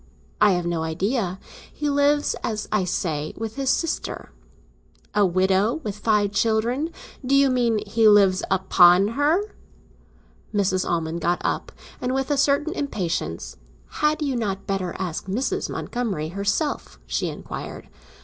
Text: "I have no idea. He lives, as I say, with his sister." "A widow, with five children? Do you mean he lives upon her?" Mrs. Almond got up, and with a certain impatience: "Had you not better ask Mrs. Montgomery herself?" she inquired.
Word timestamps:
"I 0.41 0.53
have 0.53 0.65
no 0.65 0.81
idea. 0.81 1.37
He 1.71 1.87
lives, 1.87 2.35
as 2.43 2.67
I 2.71 2.85
say, 2.85 3.35
with 3.37 3.55
his 3.55 3.69
sister." 3.69 4.31
"A 5.13 5.27
widow, 5.27 5.75
with 5.83 5.95
five 5.99 6.31
children? 6.31 6.91
Do 7.23 7.35
you 7.35 7.51
mean 7.51 7.81
he 7.85 8.07
lives 8.07 8.41
upon 8.49 9.09
her?" 9.09 9.53
Mrs. 10.51 10.89
Almond 10.89 11.21
got 11.21 11.39
up, 11.45 11.71
and 12.01 12.15
with 12.15 12.31
a 12.31 12.37
certain 12.37 12.73
impatience: 12.73 13.57
"Had 13.89 14.23
you 14.23 14.35
not 14.35 14.65
better 14.65 14.95
ask 14.97 15.27
Mrs. 15.27 15.69
Montgomery 15.69 16.29
herself?" 16.29 16.97
she 17.05 17.27
inquired. 17.27 17.87